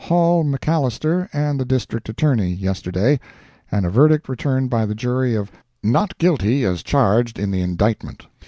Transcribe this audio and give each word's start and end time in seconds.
Hall 0.05 0.43
McAllister 0.43 1.29
and 1.31 1.59
the 1.59 1.63
District 1.63 2.09
Attorney, 2.09 2.51
yesterday, 2.51 3.19
and 3.71 3.85
a 3.85 3.91
verdict 3.91 4.27
returned 4.27 4.71
by 4.71 4.87
the 4.87 4.95
jury 4.95 5.35
of 5.35 5.51
"Not 5.83 6.17
guilty 6.17 6.65
as 6.65 6.81
charged 6.81 7.37
in 7.37 7.51
the 7.51 7.61
indictment." 7.61 8.25